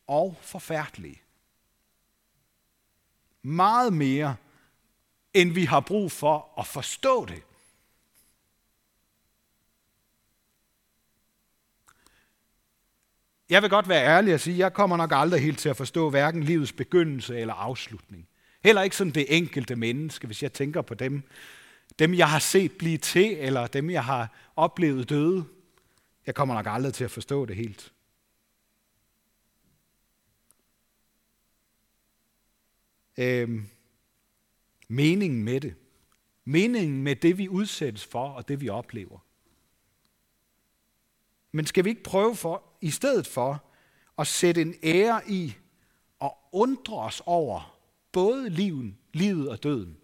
og 0.07 0.37
forfærdelige. 0.41 1.23
Meget 3.43 3.93
mere, 3.93 4.37
end 5.35 5.53
vi 5.53 5.65
har 5.65 5.81
brug 5.81 6.13
for 6.13 6.59
at 6.59 6.67
forstå 6.67 7.27
det. 7.27 7.43
Jeg 13.51 13.63
vil 13.63 13.71
godt 13.71 13.89
være 13.89 14.07
ærlig 14.07 14.35
og 14.35 14.41
sige, 14.41 14.55
at 14.55 14.59
jeg 14.59 14.73
kommer 14.73 14.97
nok 14.97 15.11
aldrig 15.15 15.43
helt 15.43 15.59
til 15.59 15.69
at 15.69 15.77
forstå 15.77 16.11
hverken 16.11 16.43
livets 16.43 16.73
begyndelse 16.73 17.39
eller 17.39 17.55
afslutning. 17.55 18.29
Heller 18.65 18.83
ikke 18.83 18.97
sådan 18.97 19.13
det 19.13 19.37
enkelte 19.37 19.77
menneske, 19.77 20.27
hvis 20.27 20.43
jeg 20.43 20.53
tænker 20.53 20.83
på 20.83 20.95
dem, 20.95 21.23
dem 21.99 22.15
jeg 22.15 22.31
har 22.31 22.39
set 22.39 22.73
blive 22.73 22.99
til, 22.99 23.37
eller 23.37 23.67
dem 23.67 23.91
jeg 23.91 24.05
har 24.05 24.53
oplevet 24.57 25.09
døde. 25.09 25.45
Jeg 26.27 26.35
kommer 26.35 26.55
nok 26.55 26.67
aldrig 26.69 26.95
til 26.95 27.05
at 27.05 27.11
forstå 27.11 27.47
det 27.47 27.57
helt. 27.57 27.93
Øhm, 33.17 33.69
meningen 34.89 35.45
med 35.45 35.61
det. 35.61 35.75
Meningen 36.45 37.03
med 37.03 37.17
det, 37.17 37.39
vi 37.39 37.49
udsættes 37.49 38.05
for, 38.05 38.29
og 38.29 38.49
det, 38.49 38.61
vi 38.61 38.69
oplever. 38.69 39.19
Men 41.53 41.67
skal 41.67 41.85
vi 41.85 41.91
ikke 41.91 42.03
prøve 42.03 42.37
for, 42.37 42.70
i 42.81 42.91
stedet 42.91 43.27
for, 43.27 43.65
at 44.19 44.27
sætte 44.27 44.63
en 44.63 44.75
ære 44.83 45.31
i 45.31 45.57
og 46.19 46.39
undre 46.53 46.99
os 46.99 47.23
over 47.27 47.81
både 48.13 48.51
liven, 48.51 48.99
livet 49.13 49.49
og 49.49 49.63
døden. 49.63 49.97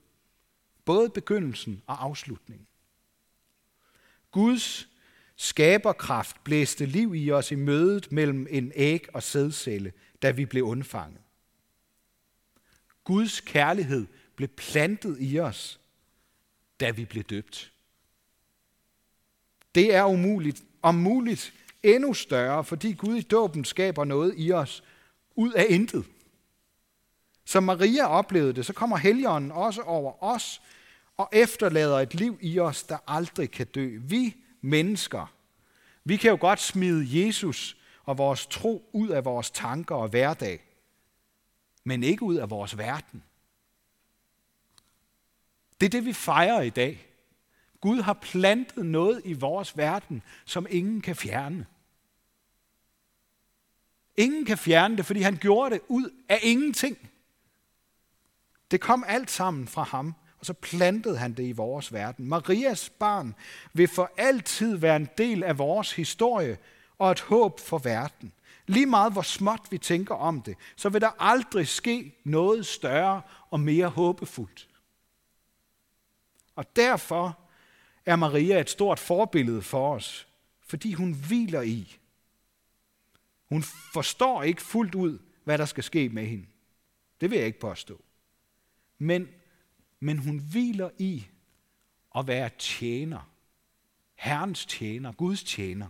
Både 0.85 1.11
begyndelsen 1.11 1.83
og 1.87 2.05
afslutningen. 2.05 2.67
Guds 4.31 4.89
skaberkraft 5.37 6.45
blæste 6.45 6.87
liv 6.87 7.15
i 7.15 7.31
os 7.31 7.51
i 7.51 7.55
mødet 7.55 8.13
mellem 8.13 8.47
en 8.51 8.73
æg 8.75 9.15
og 9.15 9.23
sædcelle, 9.23 9.93
da 10.23 10.31
vi 10.31 10.47
blev 10.47 10.65
undfanget. 10.65 11.21
Guds 13.05 13.41
kærlighed 13.41 14.07
blev 14.37 14.49
plantet 14.49 15.17
i 15.21 15.39
os, 15.39 15.81
da 16.81 16.91
vi 16.91 17.05
blev 17.05 17.25
døbt. 17.25 17.73
Det 19.75 19.95
er 19.95 20.05
umuligt 20.05 20.63
om 20.83 20.95
muligt 20.95 21.55
endnu 21.95 22.15
større, 22.15 22.65
fordi 22.65 22.93
Gud 22.93 23.15
i 23.15 23.23
dåben 23.23 23.65
skaber 23.65 24.05
noget 24.05 24.35
i 24.37 24.53
os 24.53 24.83
ud 25.37 25.53
af 25.53 25.67
intet. 25.69 26.05
Som 27.45 27.63
Maria 27.63 28.07
oplevede 28.07 28.53
det, 28.53 28.67
så 28.67 28.73
kommer 28.73 28.97
Helligånden 28.97 29.53
også 29.53 29.83
over 29.83 30.25
os 30.25 30.63
og 31.17 31.29
efterlader 31.33 32.01
et 32.01 32.15
liv 32.15 32.39
i 32.41 32.59
os, 32.59 32.83
der 32.83 32.99
aldrig 33.07 33.51
kan 33.51 33.67
dø. 33.67 33.99
Vi 34.01 34.37
mennesker, 34.61 35.33
vi 36.05 36.17
kan 36.17 36.31
jo 36.31 36.39
godt 36.41 36.61
smide 36.61 37.27
Jesus 37.27 37.77
og 38.05 38.19
vores 38.19 38.47
tro 38.47 38.91
ud 38.93 39.09
af 39.09 39.25
vores 39.25 39.51
tanker 39.51 39.95
og 39.95 40.09
hverdag, 40.09 40.65
men 41.85 42.03
ikke 42.03 42.23
ud 42.23 42.37
af 42.37 42.51
vores 42.51 42.79
verden. 42.79 43.23
Det 45.81 45.87
er 45.87 45.91
det, 45.91 46.05
vi 46.05 46.13
fejrer 46.13 46.61
i 46.63 46.71
dag. 46.71 47.07
Gud 47.81 48.01
har 48.01 48.13
plantet 48.13 48.87
noget 48.87 49.23
i 49.25 49.33
vores 49.33 49.77
verden, 49.77 50.23
som 50.45 50.67
ingen 50.71 51.01
kan 51.01 51.17
fjerne. 51.17 51.67
Ingen 54.17 54.45
kan 54.45 54.59
fjerne 54.59 54.97
det, 54.97 55.07
fordi 55.07 55.21
han 55.21 55.37
gjorde 55.37 55.75
det 55.75 55.83
ud 55.89 56.11
af 56.29 56.39
ingenting. 56.43 57.11
Det 58.71 58.81
kom 58.81 59.05
alt 59.09 59.31
sammen 59.31 59.69
fra 59.69 59.83
ham, 59.83 60.15
og 60.39 60.47
så 60.47 60.53
plantede 60.53 61.19
han 61.19 61.33
det 61.33 61.43
i 61.43 61.53
vores 61.53 61.93
verden. 61.93 62.29
Marias 62.29 62.91
barn 62.91 63.35
vil 63.73 63.89
for 63.89 64.11
altid 64.17 64.77
være 64.77 64.97
en 64.97 65.09
del 65.19 65.45
af 65.45 65.59
vores 65.59 65.93
historie 65.93 66.59
og 66.99 67.11
et 67.11 67.21
håb 67.21 67.61
for 67.61 67.79
verden. 67.79 68.33
Lige 68.67 68.87
meget 68.87 69.13
hvor 69.13 69.23
småt 69.23 69.61
vi 69.71 69.79
tænker 69.79 70.15
om 70.15 70.43
det, 70.43 70.57
så 70.77 70.89
vil 70.89 71.01
der 71.01 71.11
aldrig 71.19 71.69
ske 71.69 72.15
noget 72.25 72.67
større 72.67 73.23
og 73.51 73.61
mere 73.61 73.89
håbefuldt. 73.89 74.69
Og 76.57 76.77
derfor 76.77 77.39
er 78.07 78.17
Maria 78.17 78.61
et 78.61 78.71
stort 78.71 78.99
forbillede 78.99 79.63
for 79.63 79.95
os, 79.95 80.29
fordi 80.67 80.93
hun 80.93 81.13
hviler 81.13 81.63
i. 81.63 81.99
Hun 83.49 83.63
forstår 83.93 84.43
ikke 84.43 84.63
fuldt 84.63 84.95
ud, 84.95 85.19
hvad 85.45 85.59
der 85.59 85.65
skal 85.65 85.85
ske 85.85 86.09
med 86.09 86.27
hende. 86.27 86.47
Det 87.21 87.31
vil 87.31 87.37
jeg 87.37 87.47
ikke 87.47 87.61
påstå. 87.61 88.05
Men, 88.99 89.29
men 90.01 90.19
hun 90.19 90.39
hviler 90.39 90.91
i 90.99 91.27
at 92.17 92.27
være 92.27 92.51
tjener. 92.59 93.31
Herrens 94.15 94.67
tjener, 94.67 95.13
Guds 95.13 95.43
tjener. 95.43 95.89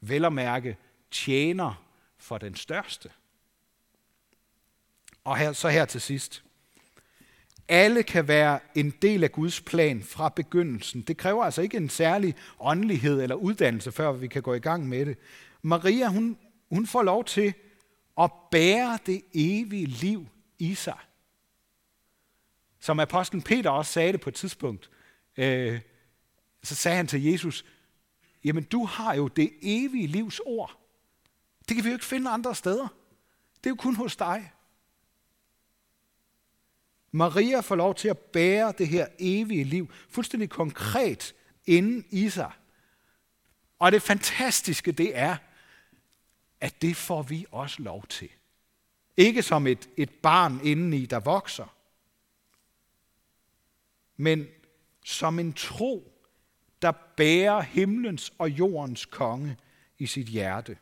Vel 0.00 0.24
at 0.24 0.32
mærke 0.32 0.76
tjener 1.10 1.84
for 2.16 2.38
den 2.38 2.54
største. 2.54 3.12
Og 5.24 5.36
her, 5.36 5.52
så 5.52 5.68
her 5.68 5.84
til 5.84 6.00
sidst. 6.00 6.44
Alle 7.68 8.02
kan 8.02 8.28
være 8.28 8.60
en 8.74 8.90
del 9.02 9.24
af 9.24 9.32
Guds 9.32 9.60
plan 9.60 10.02
fra 10.02 10.28
begyndelsen. 10.28 11.02
Det 11.02 11.16
kræver 11.16 11.44
altså 11.44 11.62
ikke 11.62 11.76
en 11.76 11.88
særlig 11.88 12.34
åndelighed 12.60 13.22
eller 13.22 13.34
uddannelse, 13.34 13.92
før 13.92 14.12
vi 14.12 14.28
kan 14.28 14.42
gå 14.42 14.54
i 14.54 14.58
gang 14.58 14.88
med 14.88 15.06
det. 15.06 15.18
Maria, 15.62 16.08
hun, 16.08 16.38
hun 16.68 16.86
får 16.86 17.02
lov 17.02 17.24
til 17.24 17.54
at 18.20 18.30
bære 18.50 18.98
det 19.06 19.22
evige 19.34 19.86
liv 19.86 20.26
i 20.58 20.74
sig. 20.74 20.98
Som 22.80 23.00
apostlen 23.00 23.42
Peter 23.42 23.70
også 23.70 23.92
sagde 23.92 24.12
det 24.12 24.20
på 24.20 24.30
et 24.30 24.34
tidspunkt, 24.34 24.90
øh, 25.36 25.80
så 26.62 26.74
sagde 26.74 26.96
han 26.96 27.06
til 27.06 27.24
Jesus, 27.24 27.64
jamen 28.44 28.64
du 28.64 28.84
har 28.84 29.14
jo 29.14 29.28
det 29.28 29.52
evige 29.62 30.06
livs 30.06 30.40
ord. 30.46 30.78
Det 31.68 31.76
kan 31.76 31.84
vi 31.84 31.88
jo 31.88 31.94
ikke 31.94 32.04
finde 32.04 32.30
andre 32.30 32.54
steder. 32.54 32.88
Det 33.56 33.66
er 33.66 33.70
jo 33.70 33.76
kun 33.76 33.96
hos 33.96 34.16
dig. 34.16 34.52
Maria 37.12 37.60
får 37.60 37.76
lov 37.76 37.94
til 37.94 38.08
at 38.08 38.18
bære 38.18 38.74
det 38.78 38.88
her 38.88 39.06
evige 39.18 39.64
liv 39.64 39.92
fuldstændig 40.08 40.50
konkret 40.50 41.34
inden 41.66 42.04
i 42.10 42.28
sig. 42.28 42.52
Og 43.78 43.92
det 43.92 44.02
fantastiske 44.02 44.92
det 44.92 45.18
er, 45.18 45.36
at 46.60 46.82
det 46.82 46.96
får 46.96 47.22
vi 47.22 47.46
også 47.50 47.82
lov 47.82 48.06
til. 48.06 48.28
Ikke 49.16 49.42
som 49.42 49.66
et, 49.66 49.88
et 49.96 50.10
barn 50.10 50.60
indeni, 50.64 51.06
der 51.06 51.20
vokser, 51.20 51.76
men 54.16 54.46
som 55.04 55.38
en 55.38 55.52
tro, 55.52 56.12
der 56.82 56.92
bærer 57.16 57.60
himlens 57.60 58.32
og 58.38 58.50
jordens 58.50 59.06
konge 59.06 59.56
i 59.98 60.06
sit 60.06 60.26
hjerte. 60.26 60.76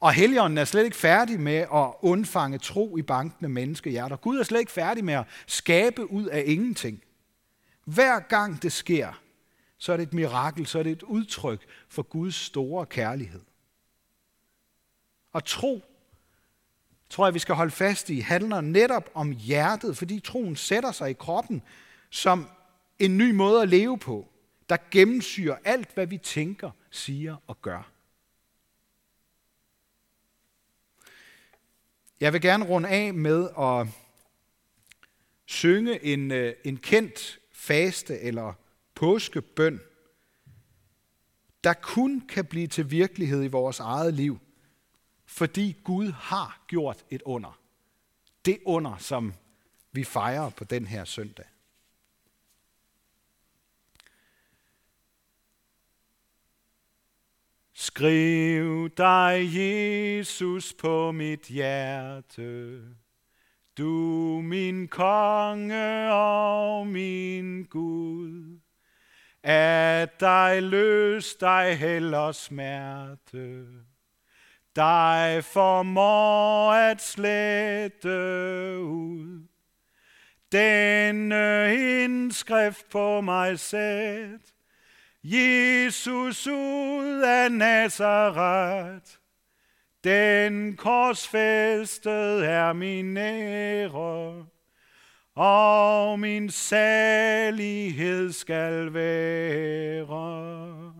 Og 0.00 0.12
Helligånden 0.12 0.58
er 0.58 0.64
slet 0.64 0.84
ikke 0.84 0.96
færdig 0.96 1.40
med 1.40 1.56
at 1.56 1.92
undfange 2.00 2.58
tro 2.58 2.96
i 2.96 3.02
bankende 3.02 3.48
menneskehjerter. 3.48 4.16
Gud 4.16 4.38
er 4.38 4.42
slet 4.42 4.60
ikke 4.60 4.72
færdig 4.72 5.04
med 5.04 5.14
at 5.14 5.24
skabe 5.46 6.10
ud 6.10 6.26
af 6.26 6.42
ingenting. 6.46 7.02
Hver 7.84 8.20
gang 8.20 8.62
det 8.62 8.72
sker, 8.72 9.22
så 9.78 9.92
er 9.92 9.96
det 9.96 10.06
et 10.06 10.14
mirakel, 10.14 10.66
så 10.66 10.78
er 10.78 10.82
det 10.82 10.92
et 10.92 11.02
udtryk 11.02 11.66
for 11.88 12.02
Guds 12.02 12.34
store 12.34 12.86
kærlighed. 12.86 13.40
Og 15.32 15.44
tro, 15.44 15.82
tror 17.10 17.26
jeg, 17.26 17.34
vi 17.34 17.38
skal 17.38 17.54
holde 17.54 17.70
fast 17.70 18.10
i, 18.10 18.20
handler 18.20 18.60
netop 18.60 19.10
om 19.14 19.30
hjertet, 19.30 19.96
fordi 19.96 20.20
troen 20.20 20.56
sætter 20.56 20.92
sig 20.92 21.10
i 21.10 21.12
kroppen 21.12 21.62
som 22.10 22.48
en 22.98 23.18
ny 23.18 23.30
måde 23.30 23.62
at 23.62 23.68
leve 23.68 23.98
på, 23.98 24.28
der 24.68 24.76
gennemsyrer 24.90 25.56
alt, 25.64 25.94
hvad 25.94 26.06
vi 26.06 26.18
tænker, 26.18 26.70
siger 26.90 27.36
og 27.46 27.62
gør. 27.62 27.97
Jeg 32.20 32.32
vil 32.32 32.40
gerne 32.40 32.64
runde 32.64 32.88
af 32.88 33.14
med 33.14 33.48
at 33.58 33.86
synge 35.46 36.04
en, 36.04 36.30
øh, 36.30 36.54
en 36.64 36.76
kendt 36.76 37.38
faste 37.52 38.20
eller 38.20 38.52
påskebøn, 38.94 39.80
der 41.64 41.72
kun 41.72 42.20
kan 42.20 42.44
blive 42.44 42.66
til 42.66 42.90
virkelighed 42.90 43.44
i 43.44 43.48
vores 43.48 43.80
eget 43.80 44.14
liv, 44.14 44.38
fordi 45.26 45.76
Gud 45.84 46.12
har 46.12 46.64
gjort 46.68 47.04
et 47.10 47.22
under. 47.22 47.60
Det 48.44 48.58
under, 48.64 48.96
som 48.96 49.34
vi 49.92 50.04
fejrer 50.04 50.50
på 50.50 50.64
den 50.64 50.86
her 50.86 51.04
søndag. 51.04 51.44
Skriv 57.80 58.90
dig, 58.96 59.48
Jesus, 59.52 60.74
på 60.74 61.12
mit 61.12 61.42
hjerte. 61.42 62.80
Du 63.78 64.40
min 64.44 64.88
konge 64.88 66.12
og 66.12 66.86
min 66.86 67.64
Gud. 67.64 68.60
At 69.42 70.20
dig 70.20 70.62
løs 70.62 71.34
dig 71.34 71.78
heller 71.78 72.32
smerte. 72.32 73.66
Dig 74.76 75.44
formår 75.44 76.72
at 76.72 77.02
slette 77.02 78.08
ud. 78.80 79.46
Denne 80.52 81.74
indskrift 82.04 82.90
på 82.90 83.20
mig 83.20 83.58
sæt 83.58 84.57
Jesus 85.30 86.46
ud 86.46 87.22
af 87.22 87.52
Nazareth, 87.52 89.10
den 90.04 90.76
korsfæstet 90.76 92.46
er 92.46 92.72
min 92.72 93.16
ære, 93.16 94.46
og 95.34 96.20
min 96.20 96.50
salighed 96.50 98.32
skal 98.32 98.94
være. 98.94 100.97